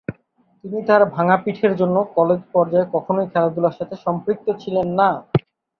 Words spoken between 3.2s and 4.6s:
খেলাধুলার সাথে সম্পৃক্ত